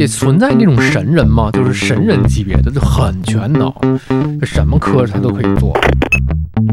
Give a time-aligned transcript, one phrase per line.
[0.00, 1.50] 也存在那种神人吗？
[1.52, 3.70] 就是神人级别的，就很全能，
[4.42, 5.78] 什么科他都可以做。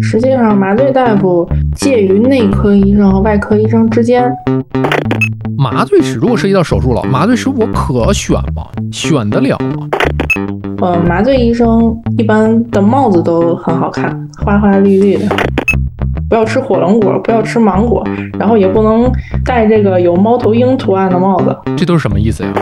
[0.02, 1.46] 实际上，麻醉大夫
[1.76, 4.32] 介于内科医生和外科医生之间。
[5.58, 8.66] 麻醉师如果涉及到手术了，麻醉师我可选吗？
[8.94, 9.90] 选得了吗？
[10.80, 15.28] 呃，麻醉医生一般的帽子都很好看，花花绿绿的。
[16.30, 18.06] 不要吃火龙果，不要吃芒果，
[18.38, 19.12] 然后也不能
[19.46, 21.58] 戴这个有猫头鹰图案的帽子。
[21.78, 22.54] 这都是什么意思呀？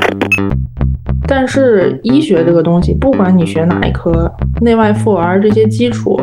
[1.28, 6.20] 但是医学这个东西，不管你学哪一科，内外妇儿这些基础，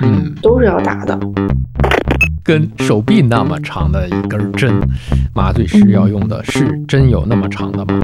[0.00, 1.18] 嗯，都是要打的。
[2.44, 4.72] 跟手臂那么长的一根针，
[5.34, 7.98] 麻醉师要用的是真有那么长的吗？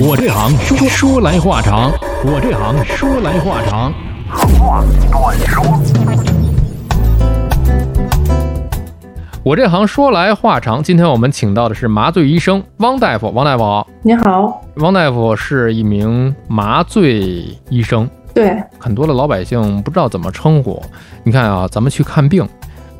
[0.00, 1.90] 我这行说说来话长，
[2.24, 3.92] 我这行说来话长。
[4.30, 6.53] 话短说。
[9.44, 13.30] 我这行说来话长，今天我们请到的是麻醉医生汪大夫。
[13.34, 14.62] 汪大夫好，你好。
[14.76, 20.82] 汪大夫是一名麻醉医生，对很多的老百姓不知道怎么称呼。
[21.24, 22.48] 你看啊，咱们去看病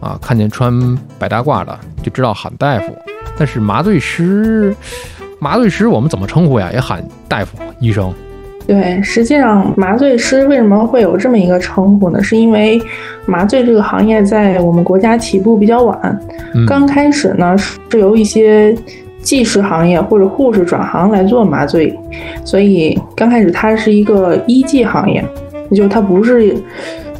[0.00, 2.94] 啊，看见穿白大褂的就知道喊大夫，
[3.38, 4.76] 但是麻醉师，
[5.40, 6.68] 麻醉师我们怎么称呼呀？
[6.74, 8.12] 也喊大夫、医生。
[8.66, 12.22] 对，实际上麻醉师为什么会有这么一个称呼呢？
[12.22, 12.80] 是因为
[13.26, 16.20] 麻醉这个行业在我们国家起步比较晚，
[16.66, 18.74] 刚开始呢是由一些
[19.20, 21.94] 技师行业或者护士转行来做麻醉，
[22.42, 25.22] 所以刚开始它是一个医技行业，
[25.74, 26.56] 就它不是，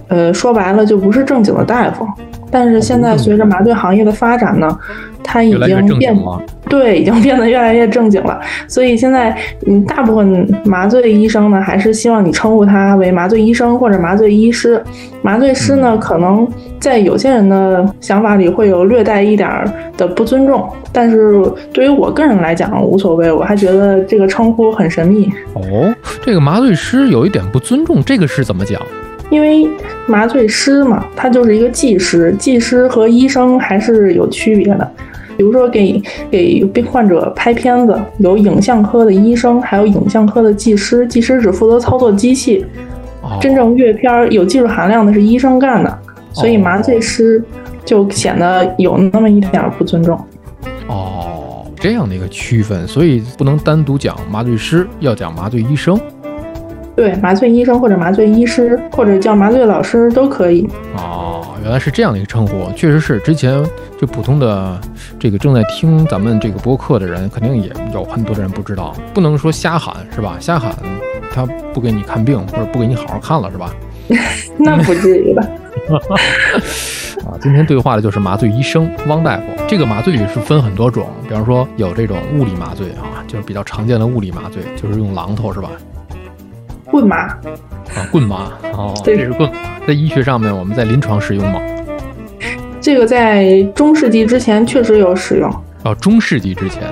[0.08, 2.06] 呃，说白了就不是正经的大夫。
[2.55, 4.78] 但是现在随着麻醉行业的发展呢，
[5.24, 6.16] 它已经变
[6.69, 8.41] 对，已经变得越来越正经了。
[8.69, 14.80] 所以现在，嗯，大部分麻醉医生呢，还是希望你称呼他为麻醉医生或者麻醉医师。
[15.20, 16.46] 麻醉师呢，可能
[16.78, 19.50] 在有些人的想法里会有略带一点
[19.96, 25.28] 的不尊重，但是对于我个人来讲无所谓，我还觉得这个称呼很神秘。
[25.55, 28.80] 哦，这个麻醉师有一点不尊重，这个是怎么讲？
[29.34, 29.68] 因为
[30.06, 34.89] 麻醉师嘛，他就是一个技师，技师和医生还是有区别的。
[35.36, 36.00] 比如说，给
[36.30, 42.64] 给病患者拍片子，有影像科的医生，还有影像科的技师，技师只负责操作机器，
[43.40, 45.98] 真正阅片有技术含量的是医生干的，
[46.33, 47.42] 所以麻醉师
[47.84, 50.17] 就显得有那么一点不尊重。
[50.86, 55.98] 哦，这样的一个区分，所以不能单独讲麻醉师，要讲麻醉医生。
[56.96, 60.68] 对，麻醉医生或者麻醉医师，或者叫麻醉老师都可以。
[60.96, 63.18] 哦，原来是这样的一个称呼，确实是。
[63.20, 63.64] 之前
[63.98, 64.80] 就普通的
[65.18, 70.36] 这个正在听咱们这个播客的人，肯定也有很多的人不知道，不能说瞎喊是吧？
[70.38, 70.72] 瞎喊
[71.32, 73.74] 他不给你看病，或者不给你好好看了是吧？
[74.56, 75.42] 那不至于吧？
[77.26, 79.42] 啊，今天对话的就是麻醉医生汪大夫。
[79.66, 85.70] 这个麻醉是分很多种，比方说有这种物理麻醉啊，就是比较常见的物理麻醉，就是用榔头是吧？
[86.94, 89.50] 棍麻啊，棍麻哦，这是棍。
[89.84, 91.60] 在医学上面，我们在临床使用吗？
[92.80, 95.52] 这个在中世纪之前确实有使用。
[95.82, 96.84] 哦，中世纪之前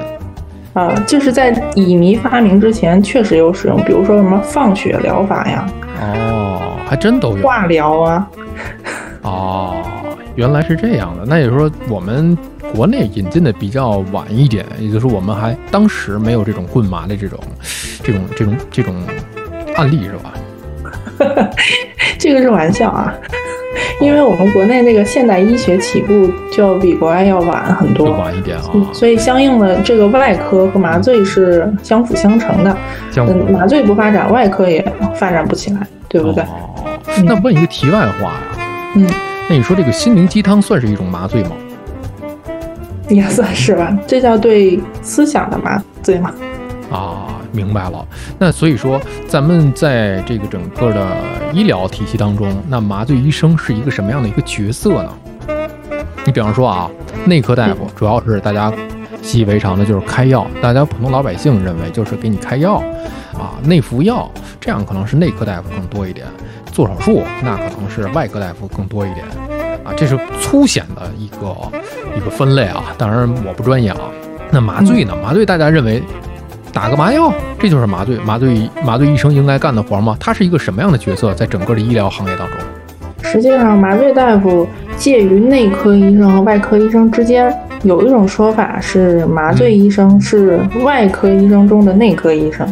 [0.73, 5.71] 啊，就是在乙醚发明之前确实有使用，比如说什么放血疗法呀。
[6.01, 7.47] 哦，还真都有。
[7.47, 8.29] 化疗啊。
[9.23, 9.85] 哦，
[10.35, 11.25] 原来是这样的。
[11.25, 12.37] 那也就是说，我们
[12.75, 17.39] 国内引进的比较晚一点，也就是说，我们还当时没有这种棍麻的这种、
[18.03, 18.97] 这种、这种、这种。
[19.77, 20.33] 案例是吧？
[22.19, 23.13] 这个是玩笑啊，
[24.01, 28.65] 因为我们国内那个现代医学起步就要比国外要晚很多，晚一点啊。
[28.93, 32.77] 所以相应的这个外科和麻醉是相辅相成的，
[33.17, 34.85] 嗯，麻醉不发展，外科也
[35.15, 36.43] 发展不起来，对不对？
[36.45, 38.41] 哦，那问一个题外话呀，
[38.97, 39.07] 嗯，
[39.49, 41.51] 那你说这个心灵鸡汤算是一种麻醉吗？
[43.09, 46.33] 也算是吧，这叫对思想的麻醉吗？
[46.91, 47.27] 啊。
[47.53, 48.07] 明白了，
[48.39, 51.07] 那所以说，咱们在这个整个的
[51.53, 55.13] 医疗体系当中，那麻醉医生是一个什么样的一个角色呢？
[56.25, 56.91] 你比方说啊，
[57.27, 58.73] 内科大夫主要是大家
[59.23, 62.77] 习以为常的，就是开药，大家普通老百姓认为就是给你开药
[63.35, 66.27] 啊，内服药，这样可能是内科大夫更多一点。
[66.73, 69.27] 做手术那可能是外科大夫更多一点
[69.85, 71.55] 啊，这是粗显的一个
[72.17, 72.85] 一个分类啊。
[72.97, 74.01] 当然我不专业啊。
[74.51, 75.15] 那麻醉呢？
[75.23, 76.03] 麻醉大家认为。
[76.73, 78.17] 打个麻药，这就是麻醉。
[78.19, 80.17] 麻醉麻醉医生应该干的活吗？
[80.19, 82.59] 他是一个什么样的角色，在整个的医疗行业当中？
[83.23, 84.67] 实际上，麻醉大夫
[84.97, 87.55] 介于内科医生和外科医生之间。
[87.83, 92.67] 有一种说法是，麻醉医生是外科医生中的内科医生。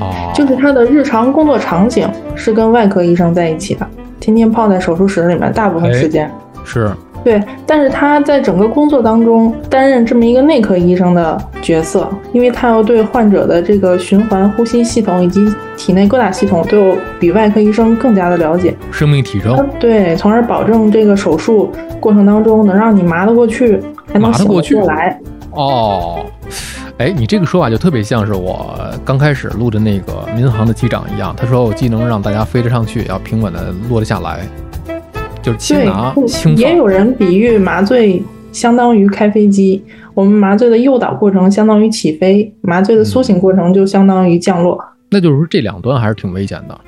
[0.00, 3.86] 哦，就是他的日常工作场景是跟外科医生在一起的，
[4.20, 6.30] 天天泡在手术室里面，大部分时间
[6.64, 6.90] 是。
[7.24, 15.42] 对，但是他在整个工作当中担任这么一个内科医生的角色，因为他要对患者的这个循环呼吸系统以及
[15.74, 19.66] 体内各大系统都有比外科医生更加的了解，生命体征。
[19.80, 23.80] 对，从而保证这个手术过程当中能让你麻得过去，
[24.12, 25.18] 还能醒过来。
[25.52, 26.26] 哦，
[26.98, 34.40] 哎，你这个说法就特别像是我刚开始录的那个民航的机长一样，他说我既能让大家飞得上去，要平稳的落得下来。
[35.44, 44.82] 就是轻拿轻也有人比喻麻醉相当于开飞机，我们麻醉的诱导过程相当于起飞，麻醉的苏醒过程就相当于降落。
[45.10, 46.80] 那就是说这两端还是挺危险的。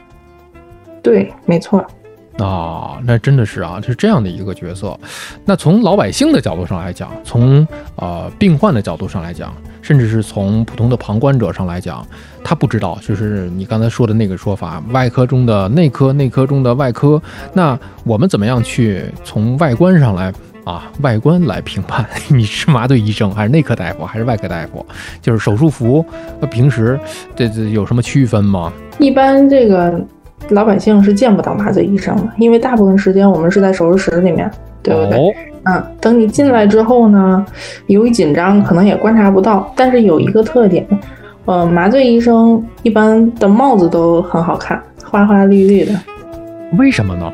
[1.02, 1.84] 对，没错。
[2.38, 4.98] 啊，那真的是啊，是这样的一个角色。
[5.44, 7.66] 那从老百姓的角度上来讲，从
[7.96, 12.06] 呃病患的角度上来讲，甚至是从普通的旁观者上来讲，
[12.48, 17.20] 他不知道，就是你刚才说的那个说法，外科中的内科，内科中的外科。
[17.52, 20.32] 那我们怎么样去从外观上来
[20.62, 24.87] 啊，外观来评判你是麻醉医生还是内科大夫还是外科大夫？
[25.20, 26.06] 就是手术服，
[26.38, 26.96] 那平时
[27.34, 28.72] 这这有什么区分吗？
[29.00, 30.00] 一般这个。
[30.50, 34.49] 老百姓是见不到麻醉医生的，因为大部分时间我们是在手术室里面，
[34.81, 35.19] 对不对？
[35.64, 37.44] 嗯，等你进来之后呢，
[37.87, 39.72] 由于紧张，可能也观察不到。
[39.75, 40.87] 但是有一个特点，
[41.46, 45.93] 呃，麻醉医生一般的帽子都很好看，花花绿绿的。
[46.76, 47.32] 为什么呢？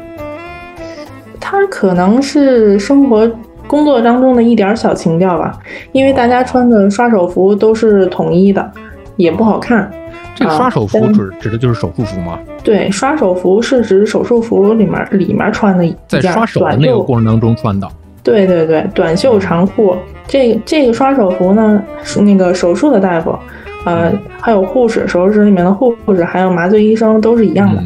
[1.40, 3.30] 他可能是生活
[3.66, 5.58] 工作当中的一点小情调吧，
[5.92, 8.70] 因为大家穿的刷手服都是统一的，
[9.16, 9.90] 也不好看。
[10.34, 12.38] 这个刷手服指指的就是手术服吗？
[12.62, 17.88] 对，刷手服是指手术服里面里面穿的在刷手的那个过程当中穿的。
[18.22, 19.96] 对对对，短袖长裤。
[20.28, 23.36] 这这个刷手服呢，是那个手术的大夫，
[23.84, 27.82] 呃，还有护士，手术室里面的护士，还有麻醉医生都是一样的。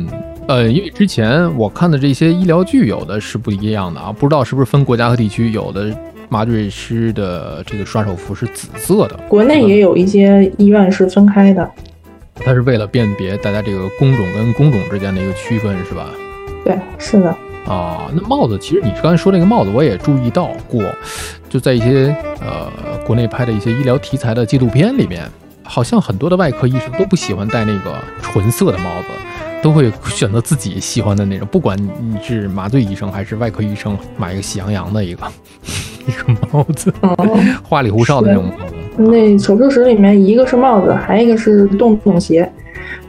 [0.49, 5.97] 呃，因为之前我看的这些医疗剧，有的是不一样的啊，不知道是不是分国家和地区，有的
[6.29, 9.19] 麻醉师的这个刷手服是紫色的。
[9.29, 11.69] 国内也有一些医院是分开的。
[12.35, 16.11] 它是为了辨别大家这个工种跟工种之间的一个区分，是吧？
[16.65, 17.35] 对，是的。
[17.67, 20.85] 啊，那帽子，其实你刚才说那个帽子，我也注意到过，
[21.49, 22.71] 就在一些呃
[23.05, 25.25] 国内拍的一些医疗题材的纪录片里面，
[25.67, 29.09] 好像很多的外科医生都不喜欢戴那个纯色的帽子，
[29.63, 35.27] 都会选择自己喜欢的那种，不管你是麻醉医生还是外科医生，买一个喜羊羊的一个
[36.07, 36.93] 一个帽子，
[37.63, 38.51] 花里胡哨的那种。
[38.99, 42.51] 那手术室里面，一个是帽子，还一个是洞洞鞋。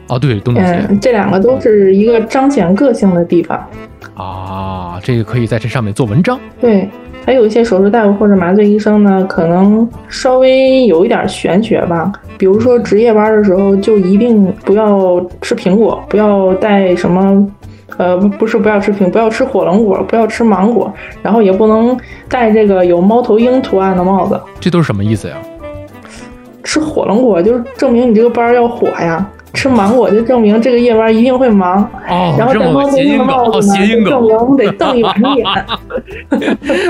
[0.08, 3.66] 哦，对，洞洞鞋，这两个都是一个彰显个性的地方。
[4.14, 6.38] 啊，这个可以在这上面做文章。
[6.60, 6.90] 对，
[7.28, 12.10] 还有一些手术大夫或者麻醉医生呢，可能稍微有一点玄学吧。
[12.38, 17.46] 比如说值夜班的时候，就一定不要吃苹果，不要带什么，
[17.98, 20.90] 呃，不是不要吃苹，不要吃火龙果，不要吃芒果，
[21.20, 21.94] 然后也不能
[22.30, 24.40] 戴这个有猫头鹰图案的帽子。
[24.58, 25.36] 这都是什么意思呀？
[26.64, 31.82] 吃火龙果就是证明你这个班要火呀，吃芒果就证明这个夜班一定会忙。
[32.08, 35.46] 哦，然后戴猫头鹰的帽子呢，证明得瞪一晚眼。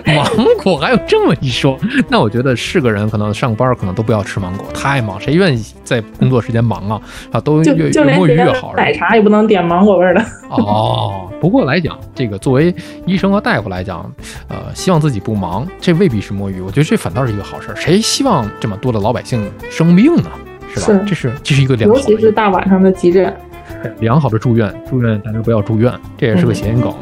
[0.15, 0.27] 芒
[0.63, 1.79] 果还有这么一说，
[2.09, 7.01] 那我觉得是个人可能上班可能都不要吃芒果，太忙，谁愿意在工作时间忙啊？
[7.33, 8.75] 啊，都越越摸鱼越好。
[8.77, 10.25] 奶茶也不能点芒果味的。
[10.51, 12.75] 哦，不过来讲，这个作为
[13.07, 14.11] 医生和大夫来讲，
[14.49, 16.61] 呃，希望自己不忙，这未必是摸鱼。
[16.61, 17.69] 我觉得这反倒是一个好事。
[17.77, 20.31] 谁希望这么多的老百姓生病呢？
[20.75, 21.01] 是吧？
[21.07, 23.35] 这是这是一个良好，尤其是大晚上的急诊。
[24.01, 26.93] 良好的住院，住院大家不要住院，这也是个谐音梗。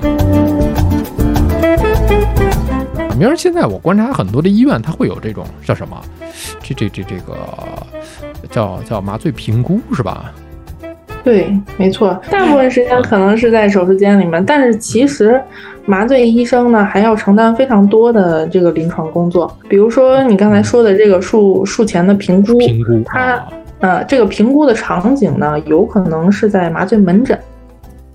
[3.19, 5.97] 明儿现在我观察很多的医院，它会有这种叫什么？
[6.63, 7.35] 这这这这个
[8.51, 10.33] 叫叫麻醉评估是吧？
[11.25, 12.21] 对，没错。
[12.31, 15.41] 大部分时间可能是在手术间里面，但是其实
[15.87, 19.57] 麻醉医生呢还要承担非常多的这个临床工作。
[19.69, 23.43] 比如说你刚才说的这个术术前的评估，评估它。
[23.79, 27.39] 呃，这个评估的场景呢，有可能是在麻醉门诊。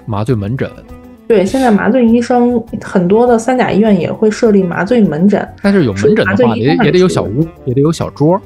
[0.07, 0.67] 麻醉门诊，
[1.27, 5.47] 对，现在麻醉医生很多的三甲医院也会设立麻醉门诊。
[5.61, 8.41] 但是有门诊的话，也也得有小屋，也得有小桌。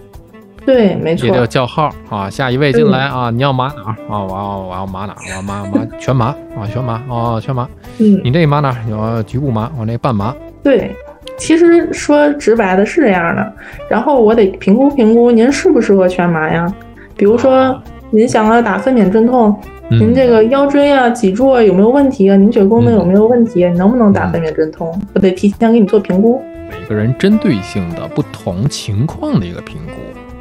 [0.65, 1.27] 对，没错。
[1.27, 4.23] 也得叫号啊，下一位进来啊，你要麻哪儿啊？
[4.23, 5.17] 我要我要麻哪儿？
[5.27, 7.67] 我要麻麻全麻啊，全麻啊，全麻。
[7.99, 8.75] 嗯，你这麻哪儿？
[8.85, 10.35] 你要局部麻，我那半麻。
[10.63, 10.95] 对，
[11.37, 13.53] 其实说直白的是这样的，
[13.89, 16.73] 然后我得评估评估您适不适合全麻呀。
[17.15, 17.79] 比如说，
[18.09, 19.55] 您想要打分娩镇痛，
[19.89, 22.35] 您这个腰椎啊、脊柱啊有没有问题啊？
[22.35, 23.63] 凝血功能有没有问题？
[23.65, 24.99] 你能不能打分娩镇痛？
[25.13, 26.41] 我得提前给你做评估。
[26.69, 29.93] 每个人针对性的不同情况的一个评估。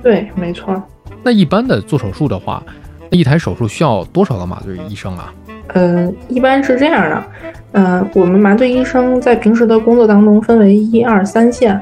[0.04, 0.80] 对，没错。
[1.22, 2.62] 那一般的做手术的话，
[3.10, 5.32] 那一台手术需要多少个麻醉医生啊？
[5.68, 7.24] 呃，一般是这样的，
[7.72, 11.80] 嗯，我们麻醉医生在平时的工作当中分为一二三线，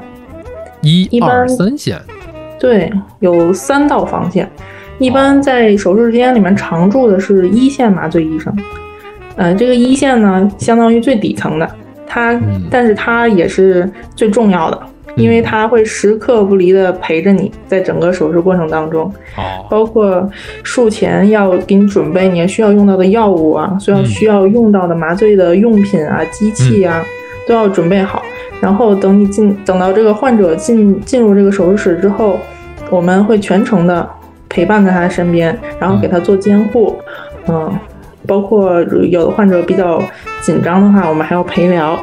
[0.81, 1.99] 一二三线，
[2.57, 2.89] 对，
[3.19, 4.49] 有三道防线。
[4.99, 8.55] 一般在手术间里面常驻的是一线麻醉医生，
[9.35, 11.69] 呃，这个一线呢，相当于最底层的，
[12.07, 12.39] 他，
[12.71, 14.81] 但是他也是最重要的。
[15.15, 19.03] 因为他会时刻不离的陪着你在整个手术过程当中，
[19.37, 20.27] 哦，包括
[20.63, 27.03] 术前要给你准备你需要用到的药物啊，需要需要用到的麻醉的用品啊、机器啊，
[27.47, 28.23] 都要准备好。
[28.59, 32.39] 然后等你进，等到这个患者进进入这个手术室之后，
[32.89, 34.09] 我们会全程的
[34.47, 36.95] 陪伴在他身边，然后给他做监护，
[37.47, 37.71] 嗯，
[38.25, 40.01] 包括有的患者比较
[40.41, 41.99] 紧张的话，我们还要陪聊。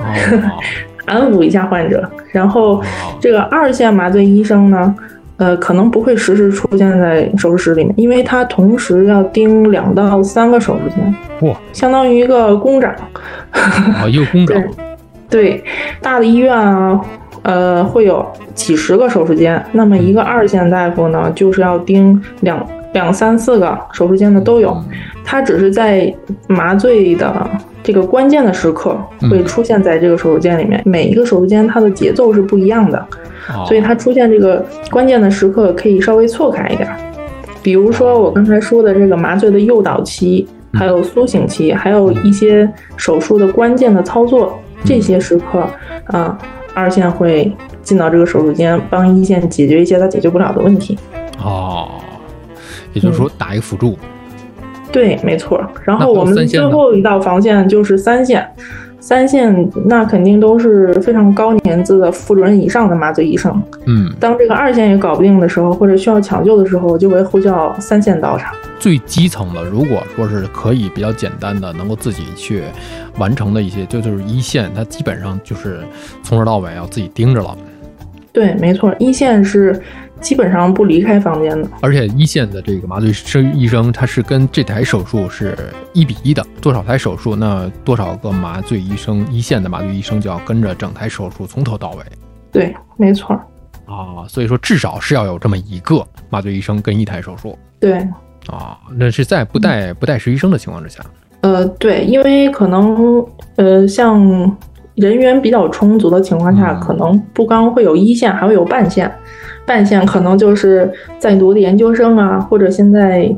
[1.08, 2.80] 安抚一下患者，然后
[3.18, 4.94] 这个二线麻醉医生呢，
[5.36, 12.94] 呃，可能不会实时出现在手术室里面，因为他同时要盯两到三个手术间，哇，相当于一个工长，
[13.50, 14.62] 啊，一个工长，
[15.28, 15.62] 对，
[16.00, 17.00] 大的医院啊，
[17.42, 18.24] 呃，会有
[18.54, 24.76] 几十个手术间，那么一个二线大夫呢，就是要盯两两三四个手术间的都有，
[25.24, 26.12] 他只是在
[26.46, 27.48] 麻醉的。
[27.88, 28.94] 这个关键的时刻
[29.30, 33.02] 会出现在这个手术间里面，每一个手术间它的节奏是不一样的，
[33.66, 36.86] 所以它出现这个关键的时刻可以稍微错开一点。
[37.62, 45.66] 比如说我刚才说的这个麻醉的诱导期，还有苏醒期，还有一些手术的关键的操作，这些时刻，
[46.08, 46.36] 啊，
[46.74, 50.98] 二线会进到这个手术间，帮一线解决一些他解决不了的问题。
[51.42, 51.88] 哦，
[52.92, 53.96] 也就是说打一个辅助。
[54.90, 55.60] 对，没错。
[55.84, 58.48] 然后我们最后一道防线就是三线，
[59.00, 63.62] 三线那肯定都是非常高年资的副主任以上的麻醉医生。
[63.86, 68.52] 嗯，当这个二线也搞不定的时候，或者需要抢救的时候，就会呼叫三线到场。
[68.78, 72.62] 最基层的，如果说是可以比较简单的，能够自己去
[73.18, 75.80] 完成的一些，就就是一线，它基本上就是
[76.22, 77.56] 从头到尾要自己盯着了。
[78.32, 79.78] 对，没错，一线是。
[80.20, 85.56] 基本上不离开房间的，而且一线的这个麻醉师医生，他是跟这台手术是
[85.92, 92.04] 一比一的，多少台手术，那多少个麻醉医生，一线的麻醉医生就要跟着整台手术从头到尾。
[92.50, 93.34] 对，没错。
[93.86, 97.58] 啊，所以说至少是要有这么一个麻醉医生跟一台手术。
[97.80, 97.98] 对。
[98.48, 101.04] 啊，那是在不带不带实习生的情况之下。
[101.42, 103.24] 呃，对，因为可能
[103.56, 104.56] 呃，像
[104.98, 109.10] 人员比较充足的情况下，可能不光会有一线，还会有半线。
[109.66, 113.30] 半线可能就是在读的研究生啊，或者现在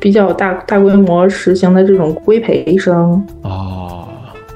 [0.00, 4.08] 比较大大规模实行的这种规培医生哦，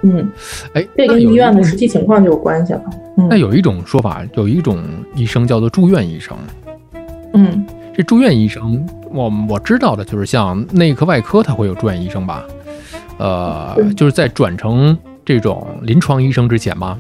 [0.02, 0.28] 嗯，
[0.74, 2.82] 哎，这跟医院的实际情况就有关系了。
[3.30, 4.82] 那有一种说法，有一种
[5.14, 6.36] 医生叫做住院医生。
[7.34, 12.44] 嗯，这住院医生，我我知道的就是像内科、外科，他会有住院医生吧？
[13.18, 16.98] 呃，就是在转成这种临床医生之前吗？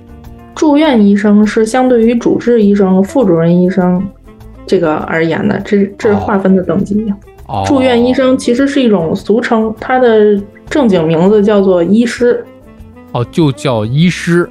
[0.54, 4.06] 住院医生是相对于主治医生、副主任医生
[4.66, 7.12] 这个而言的，这这是划分的等级。
[7.48, 12.44] 哦住院医生其实是一种俗称，它的正经名字叫做医师。
[13.12, 14.48] 哦，就叫医师，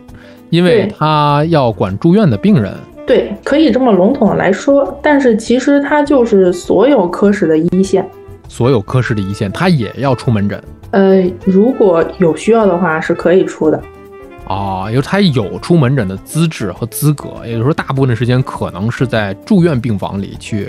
[0.49, 2.73] 因为他要管住院的病人。
[3.07, 8.07] 对，可以这么笼统的来说，但是其实他就是所有科室的一线。
[8.47, 10.61] 所有科室的一线，他也要出门诊。
[10.91, 13.81] 呃，如果有需要的话，是可以出的。
[14.47, 20.67] 哦，因为他有出门诊的资质和资格，也就是说，大部分的时间可能是在住院病房里去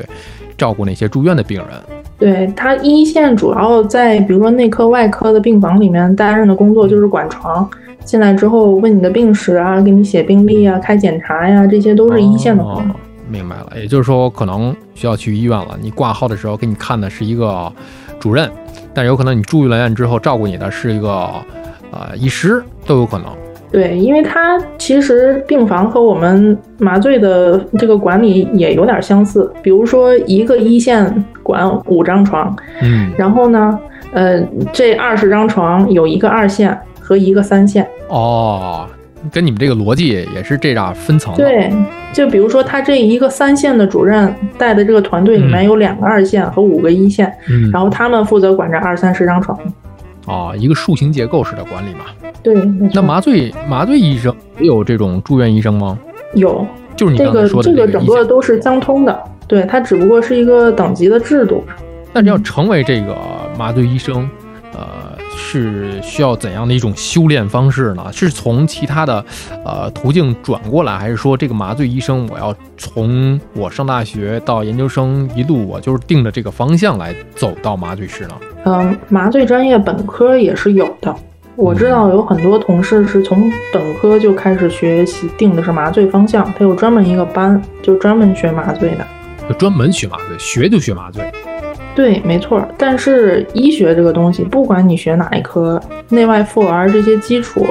[0.56, 1.68] 照顾那些住院的病人。
[2.16, 7.68] 对他一线主要在比如说内科、外科的病房里面担任的工作就是管床，
[8.04, 12.94] 进来之后问你的病史啊，给你写病历啊，开检查呀，这些都是一线的工作。
[13.28, 15.76] 明白了，也就是说，可能需要去医院了。
[15.80, 17.72] 你挂号的时候给你看的是一个
[18.20, 18.48] 主任，
[18.94, 21.08] 但有可能你住了院之后照顾你的是一个
[21.90, 23.26] 呃医师，都有可能。
[23.70, 29.50] 对，因为它其实病房和我们麻醉的这个管理也有点相似。
[29.62, 33.78] 比如说，一个一线管五张床，嗯，然后呢，
[34.12, 34.42] 呃，
[34.74, 37.88] 这二十张床有一个二线和一个三线。
[38.08, 38.86] 哦，
[39.30, 41.34] 跟你们这个逻辑也是这样分层。
[41.36, 41.70] 对，
[42.12, 49.58] 就比如说他这一个三线的主任带的这个团队里面有两个二线和五个一线，嗯，然后他们负责管这二三十张床。
[50.26, 52.06] 哦，一个树形结构式的管理嘛。
[52.42, 52.54] 对，
[52.92, 55.98] 那麻醉麻醉医生也有这种住院医生吗？
[56.34, 59.22] 有，就是你刚才说的这个整个都是相通的。
[59.46, 61.62] 对，它只不过是一个等级的制度。
[62.12, 63.16] 那你要成为这个
[63.58, 64.41] 麻醉医生，呃，
[65.52, 68.10] 是需要怎样的一种修炼方式呢？
[68.10, 69.22] 是从其他的
[69.66, 78.34] 呃途径转过来，还是说这个麻醉医生我要从我上大学到研究生一路我就是定着这个方向来走到麻醉师呢？
[78.64, 81.14] 嗯，麻醉专业本科也是有的。
[81.54, 89.06] 我知道有很多同事是从本科就开始学习，定的是麻醉方向，他有专门一个班，就专门学麻醉的，
[89.46, 91.30] 就专门学麻醉，学就学麻醉。
[91.94, 92.66] 对，没错。
[92.78, 97.66] 但是医学这个东西，不管你学哪一科，内外妇儿这些基础，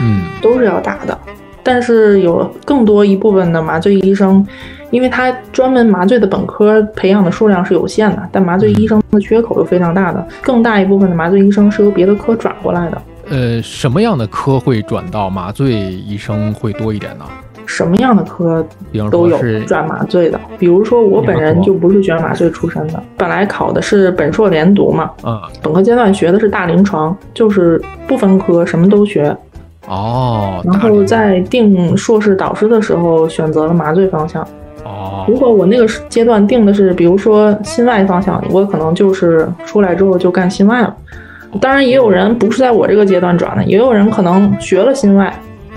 [0.00, 1.16] 嗯，都是要打的。
[1.62, 4.44] 但是有更多一部分的麻醉医生，
[4.90, 13.02] 因为他专门麻醉的本科培养的数量是有限的，但麻醉医生的缺口又非常大的，更大一部分的麻醉医生是由别的科转过来的。
[13.28, 17.24] 呃，什么样的科会转到麻醉医生会多一点呢？
[17.70, 18.66] 什么样的科
[19.12, 29.34] 都有转麻醉的，比如说我本人就不是学麻醉出身的，本来考的是本硕连读嘛，嗯，本科阶段学的是大临床，就是不分科，什么都学。
[29.86, 34.42] 哦，然后在定硕士导师的时候选择了麻醉方向。
[34.84, 40.96] 哦如果我那个阶段定的是，比如说心外方向，我可能就是出来之后就干心外了。
[41.60, 45.32] 当然，也有人不是在我这个阶段转的，也有人可能学了心外，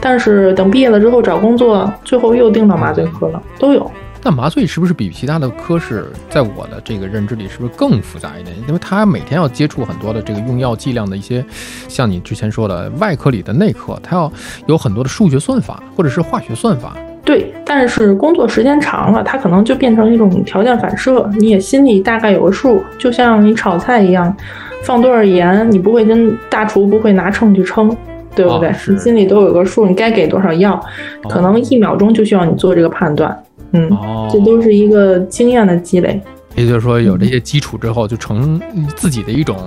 [0.06, 3.90] 但是等毕业了之后找工作，最后又定到麻醉科了，都有。
[4.22, 8.54] 那麻醉是不是比其他的科室，在我的这个认知里，是不是更复杂一点？
[8.68, 11.44] 因为他每天要接触很多的这个用药剂量的一些，
[11.88, 14.32] 像你之前说的外科里的内科，他要
[14.66, 16.96] 有很多的数学算法或者是化学算法。
[17.26, 24.36] 对，但是工作时间长了，它可能就变成一种条件反射，你也心里大概有个数，就像你炒菜一样，
[24.84, 27.96] 放多少盐，你不会跟大厨不会拿秤去称，
[28.36, 28.70] 对不对？
[28.70, 30.84] 哦你心里都有个数，你该给多少药，
[31.30, 33.44] 可能一秒钟就需要你做这个判断。
[33.72, 36.22] 嗯，哦，这都是一个经验的积累。
[36.56, 38.62] 也就是说，有这些基础之后，就成
[38.96, 39.58] 自己的一种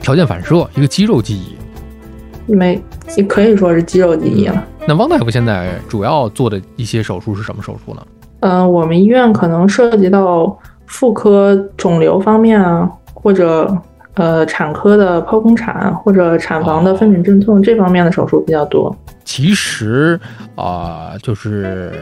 [0.00, 2.52] 条件反射，一个肌肉记忆。
[2.52, 2.80] 没，
[3.16, 4.64] 也可以说是肌肉记忆了。
[4.86, 8.02] 那汪大夫现在主要做的一些手术是什么手术呢？
[8.40, 10.56] 嗯、我们医院可能涉及到
[10.86, 13.76] 妇科肿瘤方面啊，或者
[14.18, 18.94] 呃产科的剖宫产或者产房的分娩镇痛这方面的手术比较多。
[19.24, 20.18] 其实
[20.56, 21.92] 啊、就是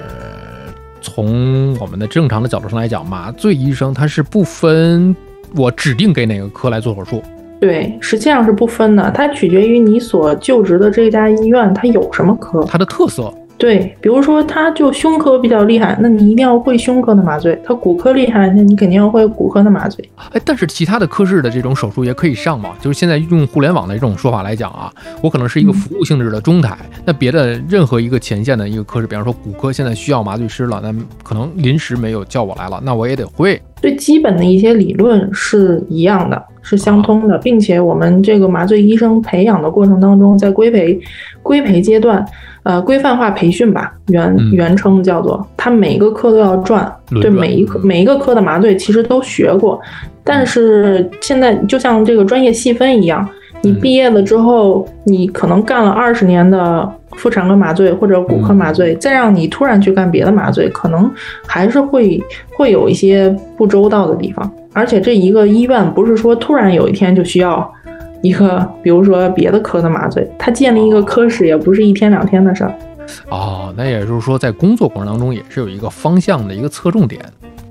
[1.03, 5.15] 从我们的正常的角度上来讲，麻醉医生他是不分
[5.55, 7.23] 我指定给哪个科来做手术。
[7.61, 12.63] 对，实际上是不分的，它取决于你所就职的这家医院它有什么科。
[12.65, 20.07] 它的特色对，比如说他就胸科比较厉害，那你一定要会胸科的麻醉；他骨科厉害，那你肯定要会骨科的麻醉。
[20.33, 22.71] 哎，但是其他的科室的这种手术也可以上嘛？
[22.83, 24.93] 就是现在用互联网的这种说法来讲啊，
[25.23, 33.61] 我可能是一个服务性质的中台，那别的任何一个前线的一个科室，比方说骨科现在需要麻醉师了，那可能临时没有叫我来了，那我也得会。
[33.81, 41.01] 最基本的一些理论是一样的，是相通的，并且我们这个麻醉医生培养的过程当中，在规培
[41.41, 42.27] 规培阶段，
[42.65, 44.51] 呃，规范化培训吧，原嗯。
[44.51, 49.81] 原称叫做，他每一个科都要转，对每一科每一个科的麻醉其实都学过，
[50.25, 53.29] 但是现在就像这个专业细分一样，
[53.63, 53.81] 你嗯。
[53.81, 61.09] 毕业了之后，你可能干了二十年的妇产科麻醉或者骨科麻醉，再让你突然去干别的麻醉，可能
[61.47, 62.21] 还是会
[62.57, 64.51] 会有一些不周到的地方。
[64.77, 67.73] 而且这一个医院不是说突然有一天就需要
[68.21, 72.75] 一个，比如说别的科的麻醉，它建立一个科室也不是一天两天的事儿。
[73.31, 77.25] 哦，那也就是说，在工作过程当中也是有一个方向的一个侧重点，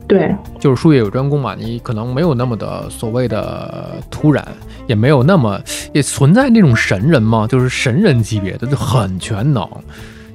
[0.08, 4.44] 对，就是术业有专攻嘛，你可能没有那么的所谓的突然，
[4.88, 5.62] 也没有那么
[5.94, 9.64] 也存在那种神人嘛，就是神人级别的，就很全能，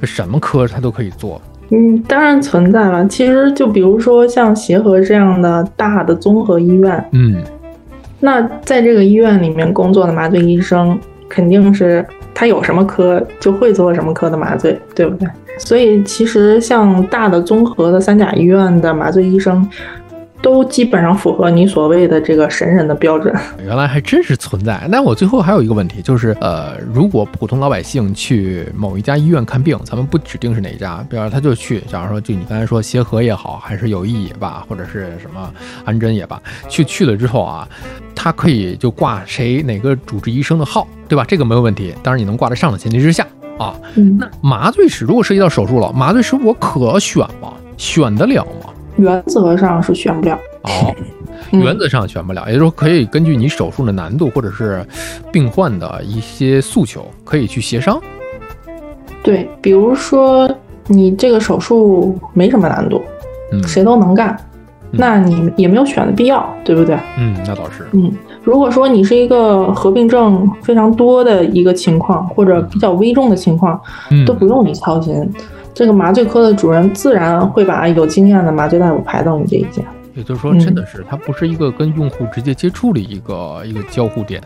[0.00, 1.42] 就什么科他都可以做。
[1.70, 3.06] 嗯，当然存在了。
[3.06, 7.36] 其实就比如说像协和这样的大的综合医院，嗯，
[8.20, 12.04] 那在这个医院里面工作的麻醉医生，肯定是
[12.34, 15.28] 他有什么科就会做什么科的麻醉，对不对？
[15.58, 19.68] 所以其实像大的综合的三甲医院的麻醉医生，
[20.42, 23.34] 都基本上符合你所谓的这个神人的标准。
[23.62, 24.86] 原来还真是存在。
[24.88, 35.52] 那我最后还有一个问题，就是呃，如果普通老百姓去某一家医院看病，咱们不指定是哪一家，比方说他就去，假如说就你刚才说协和也好，还是友谊也罢，或者是什么
[35.84, 37.68] 安贞也罢，去去了之后啊，
[38.14, 41.24] 他可以就挂谁哪个主治医生的号，对吧？
[41.28, 43.26] 这个没有问题，当然你能挂得上的前提之下
[43.58, 43.74] 啊。
[43.96, 47.52] 嗯，那麻醉师如果涉及到手术了，麻醉师我可选吗？
[47.76, 48.69] 选得了吗？
[49.00, 50.38] 原则上是选不了。
[50.62, 50.94] 哦，
[51.52, 54.84] 嗯原则上选不了，也就是说可以根据你手术的难度或者是
[55.32, 58.00] 病患的一些诉求，可以去协商。
[59.22, 60.50] 对，比如说
[60.86, 63.02] 你这个手术没什么难度，
[63.52, 64.36] 嗯，谁都能干，
[64.90, 66.98] 那你也没有选的必要，对不对？
[67.18, 67.86] 嗯，那倒是。
[67.92, 73.80] 嗯，如果说你是一个合并症非常多的一个情况，或者比较危重的情况，
[74.26, 75.14] 都不用你操心，
[75.74, 79.82] 这个麻醉科的主任自然会把有经验的麻醉大夫排到你这一家。
[80.14, 84.42] 也就是说，真的是它不是一个跟用户直接接触的一个一个交互点，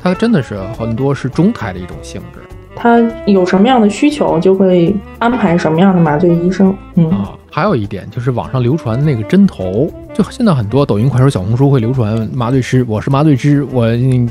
[0.00, 2.40] 它真的是很多是中台的一种性质。
[2.76, 6.72] 他有什么样的需求，就会安排什么样的麻醉医生。
[6.94, 13.84] 嗯啊，还有一点就是网上流传那个针头，就现在很多抖音、快手、小红书会流传麻醉师，我是麻醉师，我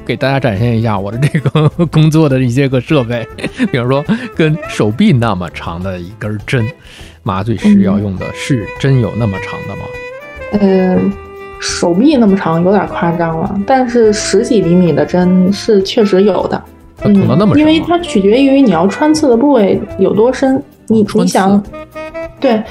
[0.05, 3.27] 给大家展现一下我的这个工作的一些个设备，
[3.69, 4.01] 比如说
[4.33, 6.65] 跟手臂那么长的一根针，
[7.21, 9.81] 麻醉师要用的是针有那么长的吗？
[10.61, 11.11] 嗯，
[11.59, 16.63] 手臂那么长有点夸张了，但是十几厘米的针是确实有的。
[17.03, 17.13] 嗯，
[17.57, 20.63] 因为它取决于你要穿刺的部位有多深。
[20.89, 21.61] 你你想，
[22.39, 22.63] 对，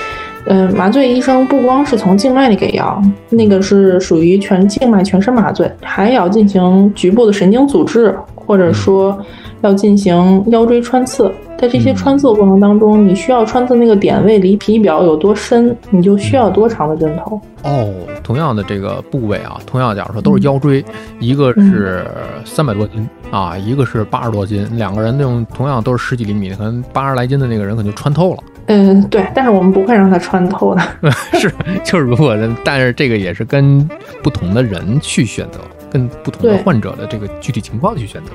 [0.49, 9.19] 嗯，麻醉医生不光是从静脉里给药，那个是属于全静脉全身麻醉，还要进行局部的神经阻滞，或者说
[9.67, 11.31] 要进行腰椎穿刺。
[11.59, 17.41] 在这些穿刺过程当中，你需要穿刺那个点位离皮表有多深，你就需要多长的针头。
[17.63, 17.91] 哦，
[18.23, 20.85] 同样的这个部位啊，同样假如说都是腰椎，
[21.19, 22.05] 一个是
[22.45, 28.39] 三百多斤啊，一个是八十多斤，两个人用同样都是十几厘米，可能八十来斤的那个人可能就穿透了。
[28.67, 30.83] 嗯，对，但是我们不会让他穿透的。
[31.41, 31.51] 是，
[31.83, 33.89] 就是如果，但是这个也是跟
[34.23, 38.31] 不同的人去选择，跟不同的患者的这个具体情况去选择。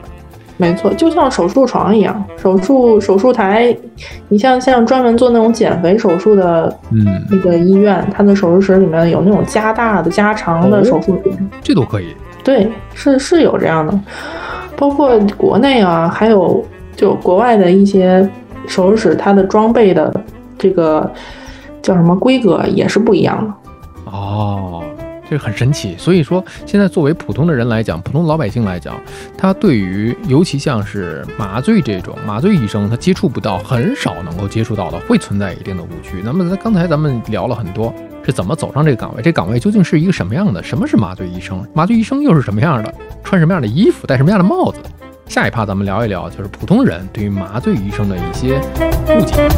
[0.62, 3.76] 没错，就像手术床一样，手术手术台，
[4.30, 12.15] 你像像专门做那种减肥手术的，嗯，那个医院，它的手术室里面有那种加大的、加长的手术点，这都可以。
[12.43, 14.00] 对，是是有这样的，
[14.78, 16.63] 包括国内啊，还有
[16.95, 18.30] 就国外的一些
[18.67, 20.13] 手术室，它的装备的
[20.60, 21.12] 这个
[21.82, 24.12] 叫什么规格也是不一样的。
[24.12, 24.84] 哦。
[25.32, 29.02] 这很神奇，所以说现在作为普通的人来讲，普通老百姓来讲，
[29.38, 36.22] 他对于尤其像是麻醉这种麻醉医生，他接触不到，很少能够接触到的，会存在一定的误区。
[36.22, 37.94] 那么刚才咱们聊了很多，
[38.26, 39.22] 是怎么走上这个岗位？
[39.22, 40.62] 这岗位究竟是一个什么样的？
[40.62, 41.65] 什么是麻醉医生？
[41.74, 42.94] 麻醉医生又是什么样的？
[43.24, 44.06] 穿什么样的衣服？
[44.06, 44.80] 戴什么样的帽子？
[45.28, 48.60] 下一趴咱们聊一聊，就是普通人对于麻醉医生的一些
[49.08, 49.50] 误解。